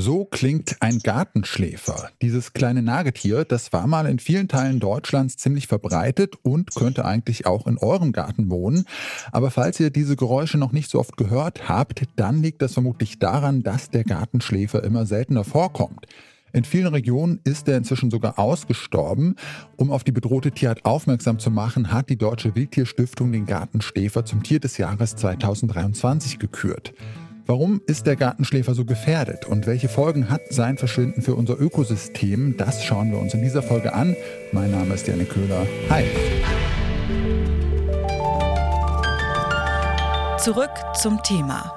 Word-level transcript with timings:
So 0.00 0.24
klingt 0.24 0.76
ein 0.78 1.00
Gartenschläfer. 1.00 2.10
Dieses 2.22 2.52
kleine 2.52 2.82
Nagetier, 2.82 3.44
das 3.44 3.72
war 3.72 3.88
mal 3.88 4.06
in 4.06 4.20
vielen 4.20 4.46
Teilen 4.46 4.78
Deutschlands 4.78 5.36
ziemlich 5.36 5.66
verbreitet 5.66 6.36
und 6.42 6.72
könnte 6.76 7.04
eigentlich 7.04 7.46
auch 7.46 7.66
in 7.66 7.78
eurem 7.78 8.12
Garten 8.12 8.48
wohnen. 8.48 8.84
Aber 9.32 9.50
falls 9.50 9.80
ihr 9.80 9.90
diese 9.90 10.14
Geräusche 10.14 10.56
noch 10.56 10.70
nicht 10.70 10.88
so 10.88 11.00
oft 11.00 11.16
gehört 11.16 11.68
habt, 11.68 12.04
dann 12.14 12.40
liegt 12.44 12.62
das 12.62 12.74
vermutlich 12.74 13.18
daran, 13.18 13.64
dass 13.64 13.90
der 13.90 14.04
Gartenschläfer 14.04 14.84
immer 14.84 15.04
seltener 15.04 15.42
vorkommt. 15.42 16.06
In 16.52 16.62
vielen 16.62 16.94
Regionen 16.94 17.40
ist 17.42 17.66
er 17.66 17.78
inzwischen 17.78 18.12
sogar 18.12 18.38
ausgestorben. 18.38 19.34
Um 19.76 19.90
auf 19.90 20.04
die 20.04 20.12
bedrohte 20.12 20.52
Tierart 20.52 20.84
aufmerksam 20.84 21.40
zu 21.40 21.50
machen, 21.50 21.92
hat 21.92 22.08
die 22.08 22.16
Deutsche 22.16 22.54
Wildtierstiftung 22.54 23.32
den 23.32 23.46
Gartenschläfer 23.46 24.24
zum 24.24 24.44
Tier 24.44 24.60
des 24.60 24.78
Jahres 24.78 25.16
2023 25.16 26.38
gekürt. 26.38 26.94
Warum 27.50 27.80
ist 27.86 28.06
der 28.06 28.14
Gartenschläfer 28.14 28.74
so 28.74 28.84
gefährdet 28.84 29.46
und 29.46 29.66
welche 29.66 29.88
Folgen 29.88 30.28
hat 30.28 30.42
sein 30.50 30.76
Verschwinden 30.76 31.22
für 31.22 31.34
unser 31.34 31.58
Ökosystem? 31.58 32.58
Das 32.58 32.84
schauen 32.84 33.10
wir 33.10 33.18
uns 33.18 33.32
in 33.32 33.40
dieser 33.40 33.62
Folge 33.62 33.94
an. 33.94 34.14
Mein 34.52 34.70
Name 34.70 34.92
ist 34.92 35.08
Janik 35.08 35.30
Köhler. 35.30 35.66
Hi. 35.88 36.04
Zurück 40.38 40.68
zum 40.92 41.22
Thema. 41.22 41.72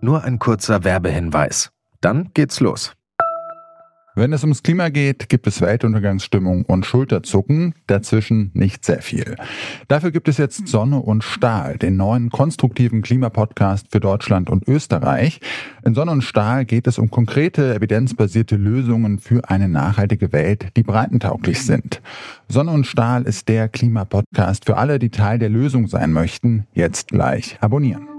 Nur 0.00 0.24
ein 0.24 0.40
kurzer 0.40 0.82
Werbehinweis. 0.82 1.70
Dann 2.00 2.30
geht's 2.34 2.58
los. 2.58 2.96
Wenn 4.14 4.34
es 4.34 4.42
ums 4.42 4.62
Klima 4.62 4.90
geht, 4.90 5.30
gibt 5.30 5.46
es 5.46 5.62
Weltuntergangsstimmung 5.62 6.66
und 6.66 6.84
Schulterzucken, 6.84 7.74
dazwischen 7.86 8.50
nicht 8.52 8.84
sehr 8.84 9.00
viel. 9.00 9.36
Dafür 9.88 10.10
gibt 10.10 10.28
es 10.28 10.36
jetzt 10.36 10.68
Sonne 10.68 10.98
und 10.98 11.24
Stahl, 11.24 11.78
den 11.78 11.96
neuen 11.96 12.28
konstruktiven 12.28 13.00
Klimapodcast 13.00 13.86
für 13.90 14.00
Deutschland 14.00 14.50
und 14.50 14.68
Österreich. 14.68 15.40
In 15.82 15.94
Sonne 15.94 16.10
und 16.10 16.22
Stahl 16.22 16.66
geht 16.66 16.86
es 16.86 16.98
um 16.98 17.10
konkrete, 17.10 17.74
evidenzbasierte 17.74 18.56
Lösungen 18.56 19.18
für 19.18 19.48
eine 19.48 19.70
nachhaltige 19.70 20.30
Welt, 20.34 20.76
die 20.76 20.82
breitentauglich 20.82 21.64
sind. 21.64 22.02
Sonne 22.48 22.72
und 22.72 22.86
Stahl 22.86 23.22
ist 23.22 23.48
der 23.48 23.70
Klimapodcast 23.70 24.66
für 24.66 24.76
alle, 24.76 24.98
die 24.98 25.10
Teil 25.10 25.38
der 25.38 25.48
Lösung 25.48 25.86
sein 25.86 26.12
möchten. 26.12 26.66
Jetzt 26.74 27.08
gleich 27.08 27.56
abonnieren. 27.62 28.11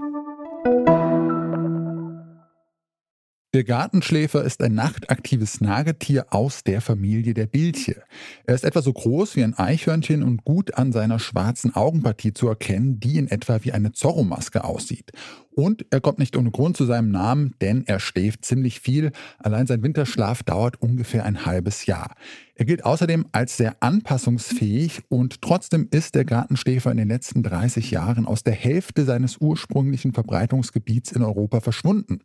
Der 3.54 3.62
Gartenschläfer 3.62 4.42
ist 4.42 4.60
ein 4.62 4.74
nachtaktives 4.74 5.60
Nagetier 5.60 6.26
aus 6.30 6.64
der 6.64 6.80
Familie 6.80 7.34
der 7.34 7.46
Bilche. 7.46 8.02
Er 8.48 8.56
ist 8.56 8.64
etwa 8.64 8.82
so 8.82 8.92
groß 8.92 9.36
wie 9.36 9.44
ein 9.44 9.56
Eichhörnchen 9.56 10.24
und 10.24 10.44
gut 10.44 10.74
an 10.74 10.90
seiner 10.90 11.20
schwarzen 11.20 11.72
Augenpartie 11.72 12.34
zu 12.34 12.48
erkennen, 12.48 12.98
die 12.98 13.16
in 13.16 13.28
etwa 13.28 13.62
wie 13.62 13.70
eine 13.70 13.92
Zorro-Maske 13.92 14.64
aussieht. 14.64 15.12
Und 15.52 15.86
er 15.90 16.00
kommt 16.00 16.18
nicht 16.18 16.36
ohne 16.36 16.50
Grund 16.50 16.76
zu 16.76 16.84
seinem 16.84 17.12
Namen, 17.12 17.54
denn 17.60 17.84
er 17.86 18.00
schläft 18.00 18.44
ziemlich 18.44 18.80
viel. 18.80 19.12
Allein 19.38 19.68
sein 19.68 19.84
Winterschlaf 19.84 20.42
dauert 20.42 20.82
ungefähr 20.82 21.24
ein 21.24 21.46
halbes 21.46 21.86
Jahr. 21.86 22.16
Er 22.56 22.66
gilt 22.66 22.84
außerdem 22.84 23.26
als 23.32 23.56
sehr 23.56 23.76
anpassungsfähig 23.80 25.02
und 25.08 25.42
trotzdem 25.42 25.88
ist 25.90 26.14
der 26.14 26.24
Gartenschläfer 26.24 26.92
in 26.92 26.98
den 26.98 27.08
letzten 27.08 27.42
30 27.42 27.90
Jahren 27.90 28.26
aus 28.26 28.44
der 28.44 28.54
Hälfte 28.54 29.04
seines 29.04 29.38
ursprünglichen 29.38 30.12
Verbreitungsgebiets 30.12 31.10
in 31.10 31.22
Europa 31.22 31.60
verschwunden. 31.60 32.20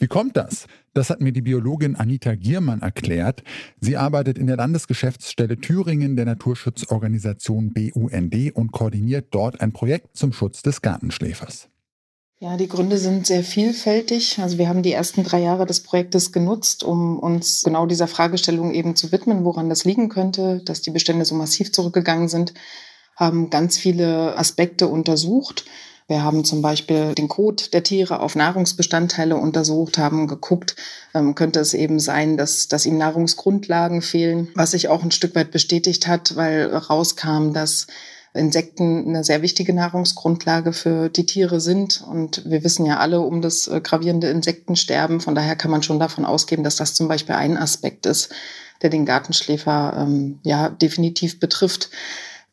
Wie 0.00 0.08
kommt 0.08 0.36
das? 0.36 0.66
Das 0.94 1.10
hat 1.10 1.20
mir 1.20 1.32
die 1.32 1.42
Biologin 1.42 1.94
Anita 1.94 2.34
Giermann 2.34 2.82
erklärt. 2.82 3.44
Sie 3.80 3.96
arbeitet 3.96 4.36
in 4.36 4.48
der 4.48 4.56
Landesgeschäftsstelle 4.56 5.58
Thüringen 5.58 6.16
der 6.16 6.24
Naturschutzorganisation 6.24 7.72
BUND 7.72 8.52
und 8.54 8.72
koordiniert 8.72 9.28
dort 9.30 9.60
ein 9.60 9.72
Projekt 9.72 10.16
zum 10.16 10.32
Schutz 10.32 10.62
des 10.62 10.82
Gartenschläfers. 10.82 11.68
Ja, 12.40 12.56
die 12.56 12.68
Gründe 12.68 12.98
sind 12.98 13.26
sehr 13.26 13.42
vielfältig. 13.42 14.38
Also 14.38 14.58
wir 14.58 14.68
haben 14.68 14.84
die 14.84 14.92
ersten 14.92 15.24
drei 15.24 15.40
Jahre 15.40 15.66
des 15.66 15.80
Projektes 15.80 16.30
genutzt, 16.30 16.84
um 16.84 17.18
uns 17.18 17.62
genau 17.64 17.84
dieser 17.84 18.06
Fragestellung 18.06 18.72
eben 18.72 18.94
zu 18.94 19.10
widmen, 19.10 19.44
woran 19.44 19.68
das 19.68 19.84
liegen 19.84 20.08
könnte, 20.08 20.62
dass 20.64 20.80
die 20.80 20.92
Bestände 20.92 21.24
so 21.24 21.34
massiv 21.34 21.72
zurückgegangen 21.72 22.28
sind, 22.28 22.54
haben 23.16 23.50
ganz 23.50 23.76
viele 23.76 24.38
Aspekte 24.38 24.86
untersucht. 24.86 25.64
Wir 26.06 26.22
haben 26.22 26.44
zum 26.44 26.62
Beispiel 26.62 27.12
den 27.16 27.26
Kot 27.26 27.74
der 27.74 27.82
Tiere 27.82 28.20
auf 28.20 28.36
Nahrungsbestandteile 28.36 29.34
untersucht, 29.34 29.98
haben 29.98 30.28
geguckt, 30.28 30.76
ähm, 31.14 31.34
könnte 31.34 31.58
es 31.58 31.74
eben 31.74 31.98
sein, 31.98 32.36
dass, 32.36 32.68
dass 32.68 32.86
ihm 32.86 32.98
Nahrungsgrundlagen 32.98 34.00
fehlen, 34.00 34.46
was 34.54 34.70
sich 34.70 34.86
auch 34.86 35.02
ein 35.02 35.10
Stück 35.10 35.34
weit 35.34 35.50
bestätigt 35.50 36.06
hat, 36.06 36.36
weil 36.36 36.72
rauskam, 36.72 37.52
dass 37.52 37.88
Insekten 38.38 39.08
eine 39.08 39.24
sehr 39.24 39.42
wichtige 39.42 39.74
Nahrungsgrundlage 39.74 40.72
für 40.72 41.08
die 41.08 41.26
Tiere 41.26 41.60
sind. 41.60 42.02
Und 42.08 42.48
wir 42.48 42.64
wissen 42.64 42.86
ja 42.86 42.98
alle 42.98 43.20
um 43.20 43.42
das 43.42 43.68
äh, 43.68 43.80
gravierende 43.80 44.28
Insektensterben. 44.28 45.20
Von 45.20 45.34
daher 45.34 45.56
kann 45.56 45.70
man 45.70 45.82
schon 45.82 45.98
davon 45.98 46.24
ausgehen, 46.24 46.64
dass 46.64 46.76
das 46.76 46.94
zum 46.94 47.08
Beispiel 47.08 47.34
ein 47.34 47.56
Aspekt 47.56 48.06
ist, 48.06 48.30
der 48.82 48.90
den 48.90 49.04
Gartenschläfer 49.04 49.94
ähm, 49.98 50.38
ja 50.42 50.68
definitiv 50.68 51.40
betrifft. 51.40 51.90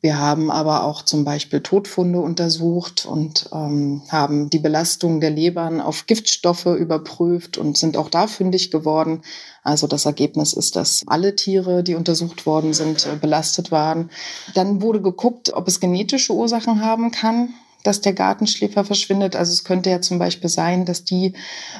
Wir 0.06 0.20
haben 0.20 0.52
aber 0.52 0.84
auch 0.84 1.02
zum 1.02 1.26
Beispiel 1.26 1.62
Todfunde 1.62 2.20
untersucht 2.20 3.08
und 3.08 3.50
ähm, 3.52 4.04
haben 4.10 4.52
die 4.52 4.60
Belastung 4.60 5.20
der 5.20 5.32
Lebern 5.32 5.82
auf 5.82 6.06
Giftstoffe 6.06 6.68
überprüft 6.68 7.58
und 7.58 7.76
sind 7.76 7.98
auch 7.98 8.10
da 8.10 8.28
fündig 8.28 8.70
geworden. 8.70 9.24
Also 9.64 9.88
das 9.88 10.06
Ergebnis 10.06 10.54
ist, 10.54 10.76
dass 10.76 11.06
alle 11.08 11.36
Tiere, 11.36 11.82
die 11.82 11.96
untersucht 11.96 12.46
worden 12.46 12.74
sind, 12.74 13.08
äh, 13.08 13.16
belastet 13.20 13.72
waren. 13.72 14.12
Dann 14.54 14.84
wurde 14.84 15.02
geguckt, 15.02 15.52
ob 15.54 15.68
es 15.68 15.80
genetische 15.80 16.34
Ursachen 16.34 16.82
haben 16.82 17.10
kann 17.10 17.56
dass 17.86 18.02
der 18.02 18.14
Gartenschläfer 18.14 18.84
verschwindet. 18.84 19.36
Also 19.36 19.52
es 19.52 19.64
könnte 19.64 19.92
ja 19.92 20.02
zum 20.02 20.18
Beispiel 20.18 20.50
sein, 20.50 20.86
dass 20.86 21.04
die 21.04 21.34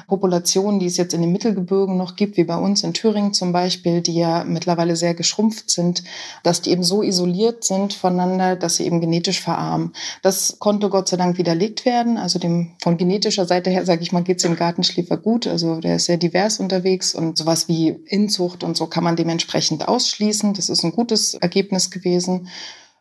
Populationen, 0.06 0.78
die 0.78 0.86
es 0.86 0.96
jetzt 0.96 1.14
in 1.14 1.20
den 1.20 1.32
Mittelgebirgen 1.32 1.96
noch 1.96 2.14
gibt, 2.14 2.36
wie 2.36 2.44
bei 2.44 2.56
uns 2.56 2.84
in 2.84 2.94
Thüringen 2.94 3.32
zum 3.32 3.52
Beispiel, 3.52 4.00
die 4.02 4.14
ja 4.14 4.44
mittlerweile 4.44 4.94
sehr 4.94 5.14
geschrumpft 5.14 5.68
sind, 5.68 6.04
dass 6.44 6.62
die 6.62 6.70
eben 6.70 6.84
so 6.84 7.02
isoliert 7.02 7.64
sind 7.64 7.92
voneinander, 7.92 8.54
dass 8.54 8.76
sie 8.76 8.86
eben 8.86 9.00
genetisch 9.00 9.40
verarmen. 9.40 9.92
Das 10.22 10.58
konnte 10.60 10.90
Gott 10.90 11.08
sei 11.08 11.16
Dank 11.16 11.38
widerlegt 11.38 11.84
werden. 11.84 12.18
Also 12.18 12.38
dem 12.38 12.70
von 12.80 12.96
genetischer 12.96 13.46
Seite 13.46 13.70
her, 13.70 13.84
sage 13.84 14.02
ich 14.02 14.12
mal, 14.12 14.22
geht 14.22 14.36
es 14.36 14.42
dem 14.44 14.54
Gartenschläfer 14.54 15.16
gut. 15.16 15.48
Also 15.48 15.80
der 15.80 15.96
ist 15.96 16.04
sehr 16.04 16.18
divers 16.18 16.60
unterwegs 16.60 17.16
und 17.16 17.36
sowas 17.36 17.66
wie 17.66 17.88
Inzucht 18.06 18.62
und 18.62 18.76
so 18.76 18.86
kann 18.86 19.02
man 19.02 19.16
dementsprechend 19.16 19.88
ausschließen. 19.88 20.54
Das 20.54 20.68
ist 20.68 20.84
ein 20.84 20.92
gutes 20.92 21.34
Ergebnis 21.34 21.90
gewesen. 21.90 22.46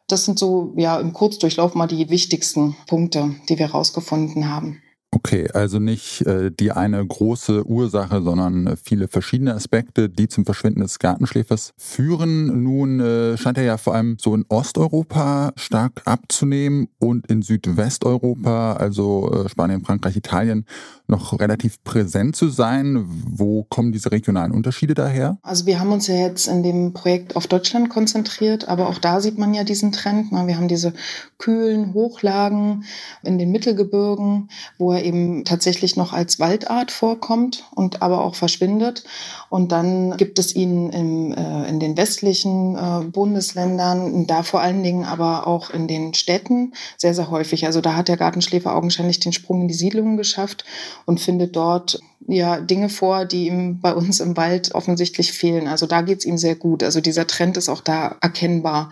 Das 0.08 0.26
sind 0.26 0.38
so, 0.38 0.74
ja, 0.76 1.00
im 1.00 1.14
Kurzdurchlauf 1.14 1.74
mal 1.74 1.88
die 1.88 2.10
wichtigsten 2.10 2.76
Punkte, 2.88 3.36
die 3.50 3.58
wir 3.58 3.68
herausgefunden 3.68 4.50
haben. 4.50 4.82
Okay, 5.26 5.50
also 5.56 5.80
nicht 5.80 6.22
äh, 6.28 6.52
die 6.52 6.72
eine 6.72 7.04
große 7.04 7.66
Ursache, 7.66 8.22
sondern 8.22 8.78
viele 8.78 9.08
verschiedene 9.08 9.56
Aspekte, 9.56 10.08
die 10.08 10.28
zum 10.28 10.46
Verschwinden 10.46 10.82
des 10.82 11.00
Gartenschläfers 11.00 11.74
führen. 11.80 12.64
Nun 12.64 13.00
äh, 13.00 13.36
scheint 13.36 13.58
er 13.58 13.64
ja 13.64 13.78
vor 13.78 13.96
allem 13.96 14.18
so 14.22 14.36
in 14.36 14.46
Osteuropa 14.50 15.52
stark 15.56 16.04
abzunehmen 16.06 16.90
und 17.00 17.26
in 17.26 17.42
Südwesteuropa, 17.42 18.74
also 18.74 19.32
äh, 19.32 19.50
Spanien, 19.50 19.84
Frankreich, 19.84 20.16
Italien, 20.16 20.68
noch 21.08 21.40
relativ 21.40 21.84
präsent 21.84 22.36
zu 22.36 22.50
sein. 22.50 23.06
Wo 23.08 23.64
kommen 23.64 23.92
diese 23.92 24.12
regionalen 24.12 24.52
Unterschiede 24.52 24.94
daher? 24.94 25.40
Also 25.42 25.66
wir 25.66 25.80
haben 25.80 25.92
uns 25.92 26.06
ja 26.06 26.16
jetzt 26.16 26.48
in 26.48 26.62
dem 26.62 26.94
Projekt 26.94 27.36
auf 27.36 27.48
Deutschland 27.48 27.90
konzentriert, 27.90 28.68
aber 28.68 28.90
auch 28.90 29.00
da 29.00 29.22
sieht 29.22 29.40
man 29.40 29.56
ja 29.56 29.64
diesen 29.64 29.92
Trend. 29.92 30.32
Ne? 30.32 30.46
Wir 30.46 30.58
haben 30.58 30.68
diese 30.68 30.94
kühlen 31.38 31.94
Hochlagen 31.94 32.86
in 33.24 33.38
den 33.38 33.52
Mittelgebirgen, 33.52 34.50
wo 34.78 34.92
er 34.92 35.04
eben 35.04 35.15
tatsächlich 35.46 35.96
noch 35.96 36.14
als 36.14 36.40
Waldart 36.40 36.92
vorkommt 36.92 37.66
und 37.74 38.02
aber 38.02 38.22
auch 38.22 38.36
verschwindet. 38.36 39.04
Und 39.50 39.72
dann 39.72 40.18
gibt 40.18 40.40
es 40.40 40.56
ihn 40.56 40.90
im, 40.90 41.34
äh, 41.34 41.68
in 41.70 41.80
den 41.80 41.98
westlichen 41.98 42.76
äh, 42.76 43.06
Bundesländern, 43.06 44.28
da 44.28 44.44
vor 44.44 44.62
allen 44.62 44.84
Dingen 44.84 45.06
aber 45.06 45.48
auch 45.48 45.70
in 45.70 45.88
den 45.88 46.14
Städten 46.14 46.74
sehr, 46.98 47.14
sehr 47.14 47.30
häufig. 47.30 47.66
Also 47.66 47.82
da 47.82 47.96
hat 47.96 48.08
der 48.08 48.18
Gartenschläfer 48.18 48.76
augenscheinlich 48.76 49.20
den 49.20 49.34
Sprung 49.34 49.62
in 49.62 49.68
die 49.68 49.74
Siedlungen 49.74 50.18
geschafft 50.18 50.66
und 51.06 51.20
findet 51.20 51.56
dort 51.56 52.00
ja 52.28 52.60
Dinge 52.60 52.90
vor, 52.90 53.26
die 53.26 53.48
ihm 53.48 53.80
bei 53.80 53.94
uns 53.94 54.20
im 54.20 54.36
Wald 54.38 54.74
offensichtlich 54.74 55.32
fehlen. 55.32 55.68
Also 55.68 55.86
da 55.86 56.02
geht's 56.02 56.26
ihm 56.26 56.38
sehr 56.38 56.56
gut. 56.56 56.84
Also 56.84 57.02
dieser 57.02 57.28
Trend 57.28 57.58
ist 57.58 57.70
auch 57.70 57.82
da 57.82 58.18
erkennbar. 58.22 58.90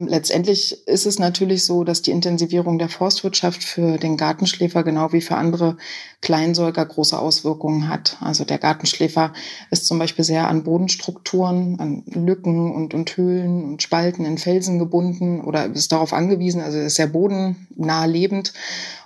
Letztendlich 0.00 0.88
ist 0.88 1.06
es 1.06 1.20
natürlich 1.20 1.64
so, 1.64 1.84
dass 1.84 2.02
die 2.02 2.10
Intensivierung 2.10 2.78
der 2.78 2.88
Forstwirtschaft 2.88 3.62
für 3.62 3.96
den 3.96 4.16
Gartenschläfer 4.16 4.82
genau 4.82 5.12
wie 5.12 5.20
für 5.20 5.36
andere 5.36 5.76
Kleinsäuger 6.20 6.84
große 6.84 7.16
Auswirkungen 7.16 7.88
hat. 7.88 8.16
Also 8.20 8.44
der 8.44 8.58
Gartenschläfer 8.58 9.32
ist 9.70 9.86
zum 9.86 10.00
Beispiel 10.00 10.24
sehr 10.24 10.48
an 10.48 10.64
Bodenstrukturen, 10.64 11.78
an 11.78 12.02
Lücken 12.06 12.74
und, 12.74 12.92
und 12.92 13.16
Höhlen 13.16 13.64
und 13.64 13.82
Spalten 13.82 14.24
in 14.24 14.36
Felsen 14.36 14.80
gebunden 14.80 15.40
oder 15.40 15.66
ist 15.66 15.92
darauf 15.92 16.12
angewiesen, 16.12 16.60
also 16.60 16.78
ist 16.78 16.96
sehr 16.96 17.06
bodennah 17.06 18.06
lebend. 18.06 18.52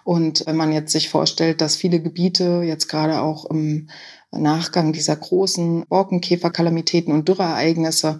Und 0.05 0.45
wenn 0.47 0.57
man 0.57 0.73
jetzt 0.73 0.93
sich 0.93 1.09
vorstellt, 1.09 1.61
dass 1.61 1.77
viele 1.77 2.01
Gebiete 2.01 2.63
jetzt 2.65 2.89
gerade 2.89 3.21
auch 3.21 3.45
im 3.47 3.89
Nachgang 4.31 4.93
dieser 4.93 5.17
großen 5.17 5.87
Borkenkäferkalamitäten 5.89 7.13
und 7.13 7.29
Dürreereignisse 7.29 8.19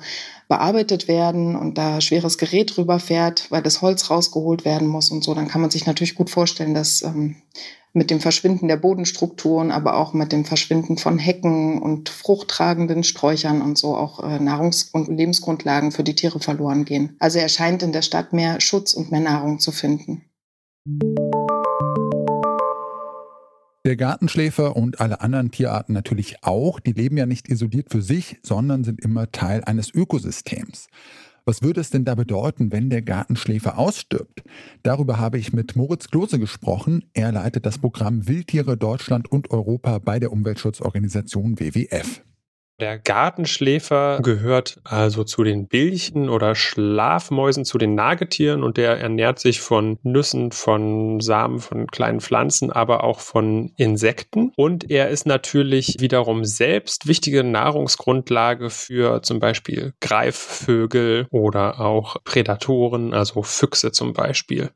bearbeitet 0.49 1.07
werden 1.07 1.55
und 1.55 1.77
da 1.77 2.01
schweres 2.01 2.39
Gerät 2.39 2.77
drüber 2.77 2.99
fährt, 2.99 3.51
weil 3.51 3.63
das 3.63 3.83
Holz 3.83 4.11
rausgeholt 4.11 4.65
werden 4.65 4.89
muss 4.89 5.11
und 5.11 5.23
so, 5.23 5.35
dann 5.35 5.49
kann 5.49 5.61
man 5.61 5.71
sich 5.71 5.87
natürlich 5.87 6.15
gut 6.15 6.31
vorstellen, 6.31 6.73
dass 6.73 7.03
ähm, 7.03 7.37
mit 7.93 8.11
dem 8.11 8.21
Verschwinden 8.21 8.69
der 8.69 8.77
Bodenstrukturen, 8.77 9.71
aber 9.71 9.97
auch 9.97 10.15
mit 10.15 10.33
dem 10.33 10.45
Verschwinden 10.45 10.97
von 10.97 11.19
Hecken 11.19 11.81
und 11.83 12.09
fruchttragenden 12.09 13.03
Sträuchern 13.05 13.61
und 13.61 13.77
so 13.77 13.95
auch 13.97 14.21
äh, 14.21 14.39
Nahrungs- 14.39 14.91
und 14.93 15.09
Lebensgrundlagen 15.09 15.93
für 15.93 16.05
die 16.05 16.15
Tiere 16.15 16.41
verloren 16.41 16.85
gehen. 16.85 17.17
Also 17.19 17.39
er 17.39 17.49
scheint 17.49 17.83
in 17.83 17.93
der 17.93 18.03
Stadt 18.03 18.33
mehr 18.33 18.61
Schutz 18.61 18.95
und 18.95 19.11
mehr 19.11 19.21
Nahrung 19.21 19.59
zu 19.59 19.73
finden. 19.73 20.25
Der 23.85 23.97
Gartenschläfer 23.97 24.77
und 24.77 25.01
alle 25.01 25.21
anderen 25.21 25.51
Tierarten 25.51 25.93
natürlich 25.93 26.43
auch, 26.43 26.81
die 26.81 26.93
leben 26.93 27.17
ja 27.17 27.27
nicht 27.27 27.49
isoliert 27.49 27.91
für 27.91 28.03
sich, 28.03 28.39
sondern 28.43 28.85
sind 28.85 29.01
immer 29.01 29.31
Teil 29.31 29.63
eines 29.65 29.95
Ökosystems. 29.95 30.89
Was 31.45 31.63
würde 31.63 31.81
es 31.81 31.89
denn 31.89 32.05
da 32.05 32.15
bedeuten, 32.15 32.73
wenn 32.73 32.91
der 32.91 33.01
Gartenschläfer 33.01 33.79
ausstirbt? 33.79 34.43
Darüber 34.83 35.19
habe 35.19 35.39
ich 35.39 35.55
mit 35.55 35.77
Moritz 35.77 36.09
Klose 36.09 36.39
gesprochen. 36.39 37.05
Er 37.15 37.33
leitet 37.33 37.65
das 37.65 37.79
Programm 37.79 38.29
Wildtiere 38.29 38.77
Deutschland 38.77 39.33
und 39.33 39.51
Europa 39.51 39.99
bei 39.99 40.19
der 40.19 40.33
Umweltschutzorganisation 40.33 41.59
WWF. 41.59 42.23
Der 42.81 42.97
Gartenschläfer 42.97 44.21
gehört 44.23 44.79
also 44.85 45.25
zu 45.25 45.43
den 45.43 45.67
Bilchen 45.67 46.29
oder 46.29 46.55
Schlafmäusen, 46.55 47.65
zu 47.65 47.77
den 47.77 47.97
Nagetieren 47.97 48.63
und 48.63 48.77
der 48.77 49.01
ernährt 49.01 49.41
sich 49.41 49.61
von 49.61 49.99
Nüssen, 50.05 50.53
von 50.53 51.19
Samen, 51.19 51.59
von 51.59 51.89
kleinen 51.89 52.21
Pflanzen, 52.21 52.71
aber 52.71 53.03
auch 53.03 53.19
von 53.19 53.73
Insekten. 53.77 54.53
Und 54.55 54.93
er 54.93 55.09
ist 55.09 55.27
natürlich 55.27 55.97
wiederum 55.99 56.45
selbst 56.45 57.09
wichtige 57.09 57.43
Nahrungsgrundlage 57.43 58.71
für 58.71 59.23
zum 59.23 59.41
Beispiel 59.41 59.95
Greifvögel 60.01 61.27
oder 61.33 61.81
auch 61.81 62.23
Prädatoren, 62.23 63.13
also 63.13 63.43
Füchse 63.43 63.91
zum 63.91 64.13
Beispiel. 64.13 64.71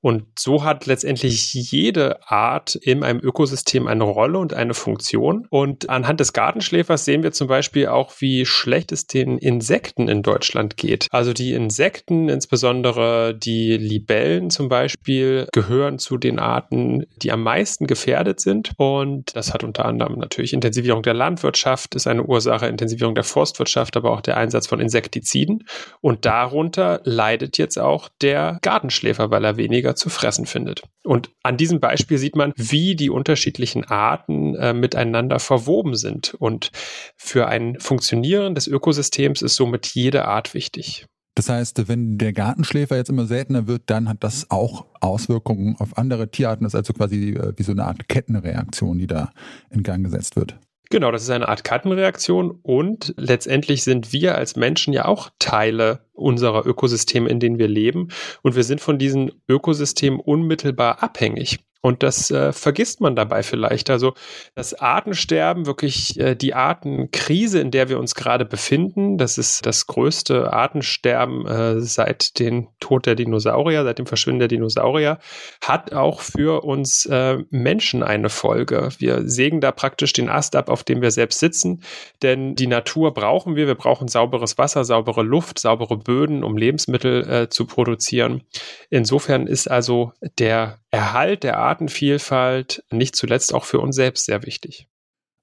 Und 0.00 0.24
so 0.38 0.64
hat 0.64 0.86
letztendlich 0.86 1.52
jede 1.54 2.28
Art 2.30 2.76
in 2.76 3.02
einem 3.02 3.20
Ökosystem 3.20 3.86
eine 3.88 4.04
Rolle 4.04 4.38
und 4.38 4.54
eine 4.54 4.74
Funktion. 4.74 5.46
Und 5.50 5.90
anhand 5.90 6.20
des 6.20 6.32
Gartenschläfers 6.32 7.04
sehen 7.04 7.22
wir 7.22 7.32
zum 7.32 7.48
Beispiel 7.48 7.88
auch, 7.88 8.12
wie 8.20 8.46
schlecht 8.46 8.92
es 8.92 9.06
den 9.06 9.38
Insekten 9.38 10.08
in 10.08 10.22
Deutschland 10.22 10.76
geht. 10.76 11.08
Also 11.10 11.32
die 11.32 11.52
Insekten, 11.52 12.28
insbesondere 12.28 13.34
die 13.34 13.76
Libellen 13.76 14.50
zum 14.50 14.68
Beispiel, 14.68 15.48
gehören 15.52 15.98
zu 15.98 16.16
den 16.16 16.38
Arten, 16.38 17.04
die 17.16 17.32
am 17.32 17.42
meisten 17.42 17.86
gefährdet 17.86 18.40
sind. 18.40 18.72
Und 18.76 19.34
das 19.34 19.52
hat 19.52 19.64
unter 19.64 19.84
anderem 19.84 20.18
natürlich 20.18 20.52
Intensivierung 20.52 21.02
der 21.02 21.14
Landwirtschaft, 21.14 21.96
ist 21.96 22.06
eine 22.06 22.22
Ursache, 22.22 22.66
Intensivierung 22.66 23.14
der 23.14 23.24
Forstwirtschaft, 23.24 23.96
aber 23.96 24.12
auch 24.12 24.20
der 24.20 24.36
Einsatz 24.36 24.68
von 24.68 24.80
Insektiziden. 24.80 25.64
Und 26.00 26.24
darunter 26.24 27.00
leidet 27.04 27.58
jetzt 27.58 27.78
auch 27.78 28.08
der 28.22 28.58
Gartenschläfer, 28.62 29.30
weil 29.30 29.44
er 29.44 29.56
weniger 29.56 29.87
weniger 29.88 29.94
zu 29.96 30.10
fressen 30.10 30.46
findet. 30.46 30.82
Und 31.04 31.30
an 31.42 31.56
diesem 31.56 31.80
Beispiel 31.80 32.18
sieht 32.18 32.36
man, 32.36 32.52
wie 32.56 32.94
die 32.94 33.10
unterschiedlichen 33.10 33.84
Arten 33.84 34.54
äh, 34.54 34.72
miteinander 34.72 35.38
verwoben 35.38 35.94
sind. 35.94 36.34
Und 36.34 36.70
für 37.16 37.48
ein 37.48 37.78
Funktionieren 37.80 38.54
des 38.54 38.66
Ökosystems 38.66 39.42
ist 39.42 39.56
somit 39.56 39.86
jede 39.94 40.26
Art 40.26 40.54
wichtig. 40.54 41.06
Das 41.34 41.48
heißt, 41.48 41.86
wenn 41.86 42.18
der 42.18 42.32
Gartenschläfer 42.32 42.96
jetzt 42.96 43.10
immer 43.10 43.26
seltener 43.26 43.68
wird, 43.68 43.82
dann 43.86 44.08
hat 44.08 44.24
das 44.24 44.50
auch 44.50 44.86
Auswirkungen 45.00 45.76
auf 45.78 45.96
andere 45.96 46.30
Tierarten. 46.30 46.64
Das 46.64 46.74
ist 46.74 46.78
also 46.78 46.92
quasi 46.92 47.30
äh, 47.30 47.52
wie 47.56 47.62
so 47.62 47.72
eine 47.72 47.84
Art 47.84 48.08
Kettenreaktion, 48.08 48.98
die 48.98 49.06
da 49.06 49.30
in 49.70 49.82
Gang 49.82 50.04
gesetzt 50.04 50.36
wird. 50.36 50.58
Genau, 50.90 51.10
das 51.10 51.22
ist 51.22 51.30
eine 51.30 51.48
Art 51.48 51.64
Kettenreaktion 51.64 52.50
und 52.62 53.12
letztendlich 53.18 53.84
sind 53.84 54.12
wir 54.12 54.36
als 54.36 54.56
Menschen 54.56 54.94
ja 54.94 55.04
auch 55.04 55.28
Teile 55.38 56.00
unserer 56.14 56.66
Ökosysteme, 56.66 57.28
in 57.28 57.40
denen 57.40 57.58
wir 57.58 57.68
leben 57.68 58.08
und 58.42 58.56
wir 58.56 58.64
sind 58.64 58.80
von 58.80 58.98
diesen 58.98 59.32
Ökosystemen 59.48 60.18
unmittelbar 60.18 61.02
abhängig. 61.02 61.58
Und 61.80 62.02
das 62.02 62.30
äh, 62.30 62.52
vergisst 62.52 63.00
man 63.00 63.14
dabei 63.14 63.42
vielleicht. 63.42 63.88
Also 63.88 64.14
das 64.56 64.74
Artensterben, 64.74 65.66
wirklich 65.66 66.18
äh, 66.18 66.34
die 66.34 66.54
Artenkrise, 66.54 67.60
in 67.60 67.70
der 67.70 67.88
wir 67.88 68.00
uns 68.00 68.16
gerade 68.16 68.44
befinden, 68.44 69.16
das 69.16 69.38
ist 69.38 69.64
das 69.64 69.86
größte 69.86 70.52
Artensterben 70.52 71.46
äh, 71.46 71.80
seit 71.80 72.40
dem 72.40 72.68
Tod 72.88 73.04
der 73.04 73.16
Dinosaurier, 73.16 73.84
seit 73.84 73.98
dem 73.98 74.06
Verschwinden 74.06 74.38
der 74.38 74.48
Dinosaurier, 74.48 75.18
hat 75.60 75.92
auch 75.92 76.22
für 76.22 76.64
uns 76.64 77.04
äh, 77.04 77.38
Menschen 77.50 78.02
eine 78.02 78.30
Folge. 78.30 78.88
Wir 78.98 79.28
sägen 79.28 79.60
da 79.60 79.72
praktisch 79.72 80.14
den 80.14 80.30
Ast 80.30 80.56
ab, 80.56 80.70
auf 80.70 80.84
dem 80.84 81.02
wir 81.02 81.10
selbst 81.10 81.38
sitzen, 81.38 81.82
denn 82.22 82.54
die 82.54 82.66
Natur 82.66 83.12
brauchen 83.12 83.56
wir. 83.56 83.66
Wir 83.66 83.74
brauchen 83.74 84.08
sauberes 84.08 84.56
Wasser, 84.56 84.84
saubere 84.84 85.22
Luft, 85.22 85.58
saubere 85.58 85.98
Böden, 85.98 86.42
um 86.42 86.56
Lebensmittel 86.56 87.28
äh, 87.28 87.48
zu 87.50 87.66
produzieren. 87.66 88.42
Insofern 88.88 89.46
ist 89.46 89.70
also 89.70 90.12
der 90.38 90.78
Erhalt 90.90 91.42
der 91.42 91.58
Artenvielfalt 91.58 92.84
nicht 92.90 93.16
zuletzt 93.16 93.52
auch 93.52 93.66
für 93.66 93.80
uns 93.80 93.96
selbst 93.96 94.24
sehr 94.24 94.46
wichtig. 94.46 94.88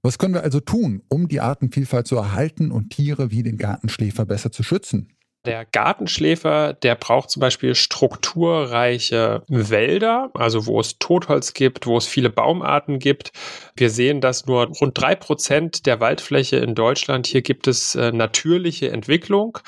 Was 0.02 0.18
können 0.18 0.34
wir 0.34 0.44
also 0.44 0.60
tun, 0.60 1.04
um 1.10 1.28
die 1.28 1.42
Artenvielfalt 1.42 2.08
zu 2.08 2.16
erhalten 2.16 2.72
und 2.72 2.90
Tiere 2.90 3.30
wie 3.30 3.44
den 3.44 3.58
Gartenschläfer 3.58 4.26
besser 4.26 4.52
zu 4.52 4.64
schützen? 4.64 5.16
Der 5.46 5.66
Gartenschläfer, 5.66 6.74
der 6.74 6.96
braucht 6.96 7.30
zum 7.30 7.40
Beispiel 7.40 7.76
strukturreiche 7.76 9.44
Wälder, 9.48 10.32
also 10.34 10.66
wo 10.66 10.80
es 10.80 10.98
Totholz 11.00 11.54
gibt, 11.54 11.86
wo 11.88 11.98
es 11.98 12.08
viele 12.08 12.30
Baumarten 12.30 13.00
gibt. 13.00 13.32
Wir 13.76 13.90
sehen, 13.90 14.22
dass 14.22 14.46
nur 14.46 14.68
rund 14.68 15.00
drei 15.00 15.16
Prozent 15.16 15.86
der 15.86 16.00
Waldfläche 16.00 16.58
in 16.58 16.76
Deutschland, 16.76 17.28
hier 17.28 17.42
gibt 17.42 17.68
es 17.68 17.96
äh, 17.96 18.12
natürliche 18.12 18.90
Entwicklung. 18.92 19.60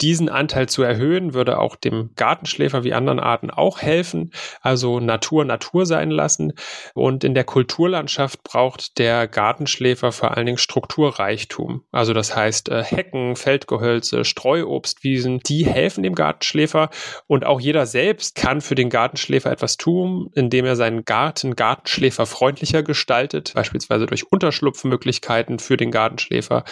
Diesen 0.00 0.28
Anteil 0.28 0.68
zu 0.68 0.82
erhöhen, 0.82 1.34
würde 1.34 1.58
auch 1.58 1.76
dem 1.76 2.10
Gartenschläfer 2.16 2.84
wie 2.84 2.92
anderen 2.92 3.20
Arten 3.20 3.50
auch 3.50 3.80
helfen. 3.80 4.30
Also 4.60 5.00
Natur 5.00 5.44
Natur 5.44 5.86
sein 5.86 6.10
lassen. 6.10 6.52
Und 6.94 7.24
in 7.24 7.34
der 7.34 7.44
Kulturlandschaft 7.44 8.42
braucht 8.42 8.98
der 8.98 9.26
Gartenschläfer 9.26 10.12
vor 10.12 10.36
allen 10.36 10.46
Dingen 10.46 10.58
Strukturreichtum. 10.58 11.82
Also 11.92 12.12
das 12.12 12.36
heißt 12.36 12.68
äh, 12.68 12.82
Hecken, 12.82 13.36
Feldgehölze, 13.36 14.24
Streuobstwiesen, 14.24 15.25
Wiesen, 15.26 15.40
die 15.40 15.66
helfen 15.66 16.02
dem 16.02 16.14
Gartenschläfer 16.14 16.90
und 17.26 17.44
auch 17.44 17.60
jeder 17.60 17.86
selbst 17.86 18.34
kann 18.34 18.60
für 18.60 18.74
den 18.74 18.90
Gartenschläfer 18.90 19.50
etwas 19.50 19.76
tun, 19.76 20.30
indem 20.34 20.64
er 20.64 20.76
seinen 20.76 21.04
Garten 21.04 21.56
gartenschläferfreundlicher 21.56 22.82
gestaltet, 22.82 23.52
beispielsweise 23.54 24.06
durch 24.06 24.30
Unterschlupfmöglichkeiten 24.30 25.58
für 25.58 25.76
den 25.76 25.90
Gartenschläfer 25.90 26.64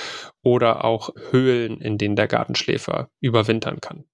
oder 0.42 0.84
auch 0.84 1.10
Höhlen, 1.30 1.80
in 1.80 1.98
denen 1.98 2.16
der 2.16 2.28
Gartenschläfer 2.28 3.08
überwintern 3.20 3.80
kann. 3.80 4.04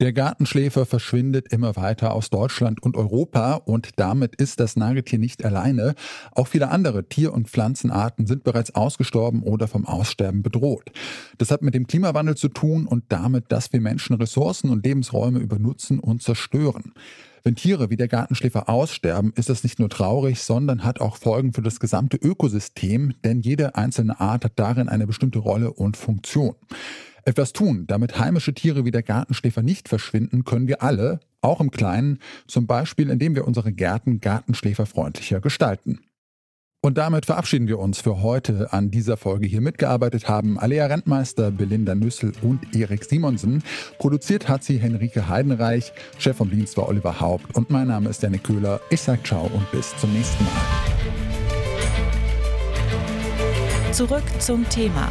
Der 0.00 0.14
Gartenschläfer 0.14 0.86
verschwindet 0.86 1.52
immer 1.52 1.76
weiter 1.76 2.14
aus 2.14 2.30
Deutschland 2.30 2.82
und 2.82 2.96
Europa 2.96 3.56
und 3.56 3.90
damit 3.96 4.34
ist 4.34 4.58
das 4.58 4.74
Nagetier 4.74 5.18
nicht 5.18 5.44
alleine. 5.44 5.94
Auch 6.32 6.46
viele 6.46 6.70
andere 6.70 7.06
Tier- 7.06 7.34
und 7.34 7.50
Pflanzenarten 7.50 8.26
sind 8.26 8.42
bereits 8.42 8.74
ausgestorben 8.74 9.42
oder 9.42 9.68
vom 9.68 9.84
Aussterben 9.84 10.42
bedroht. 10.42 10.90
Das 11.36 11.50
hat 11.50 11.60
mit 11.60 11.74
dem 11.74 11.86
Klimawandel 11.86 12.34
zu 12.34 12.48
tun 12.48 12.86
und 12.86 13.04
damit, 13.10 13.52
dass 13.52 13.74
wir 13.74 13.82
Menschen 13.82 14.16
Ressourcen 14.16 14.70
und 14.70 14.86
Lebensräume 14.86 15.38
übernutzen 15.38 15.98
und 15.98 16.22
zerstören. 16.22 16.94
Wenn 17.42 17.56
Tiere 17.56 17.90
wie 17.90 17.96
der 17.96 18.08
Gartenschläfer 18.08 18.70
aussterben, 18.70 19.34
ist 19.36 19.50
das 19.50 19.64
nicht 19.64 19.78
nur 19.78 19.90
traurig, 19.90 20.40
sondern 20.40 20.82
hat 20.82 21.02
auch 21.02 21.16
Folgen 21.16 21.52
für 21.52 21.62
das 21.62 21.78
gesamte 21.78 22.16
Ökosystem, 22.16 23.12
denn 23.22 23.40
jede 23.40 23.74
einzelne 23.74 24.18
Art 24.18 24.46
hat 24.46 24.52
darin 24.56 24.88
eine 24.88 25.06
bestimmte 25.06 25.40
Rolle 25.40 25.74
und 25.74 25.98
Funktion. 25.98 26.54
Etwas 27.24 27.52
tun, 27.52 27.86
damit 27.86 28.18
heimische 28.18 28.54
Tiere 28.54 28.84
wie 28.84 28.90
der 28.90 29.02
Gartenschläfer 29.02 29.62
nicht 29.62 29.88
verschwinden, 29.88 30.44
können 30.44 30.68
wir 30.68 30.82
alle, 30.82 31.20
auch 31.40 31.60
im 31.60 31.70
Kleinen, 31.70 32.18
zum 32.46 32.66
Beispiel 32.66 33.10
indem 33.10 33.34
wir 33.34 33.46
unsere 33.46 33.72
Gärten 33.72 34.20
gartenschläferfreundlicher 34.20 35.40
gestalten. 35.40 36.00
Und 36.82 36.96
damit 36.96 37.26
verabschieden 37.26 37.68
wir 37.68 37.78
uns 37.78 38.00
für 38.00 38.22
heute. 38.22 38.72
An 38.72 38.90
dieser 38.90 39.18
Folge 39.18 39.46
hier 39.46 39.60
mitgearbeitet 39.60 40.28
haben 40.28 40.58
Alea 40.58 40.86
Rentmeister, 40.86 41.50
Belinda 41.50 41.94
Nüssel 41.94 42.32
und 42.40 42.74
Erik 42.74 43.04
Simonsen. 43.04 43.62
Produziert 43.98 44.48
hat 44.48 44.64
sie 44.64 44.78
Henrike 44.78 45.28
Heidenreich. 45.28 45.92
Chef 46.18 46.38
vom 46.38 46.50
Dienst 46.50 46.78
war 46.78 46.88
Oliver 46.88 47.20
Haupt. 47.20 47.54
Und 47.54 47.68
mein 47.68 47.88
Name 47.88 48.08
ist 48.08 48.22
Janik 48.22 48.44
Köhler. 48.44 48.80
Ich 48.88 49.02
sage 49.02 49.22
ciao 49.24 49.44
und 49.44 49.70
bis 49.72 49.94
zum 49.98 50.10
nächsten 50.14 50.42
Mal. 50.44 50.52
Zurück 53.92 54.24
zum 54.38 54.66
Thema 54.70 55.10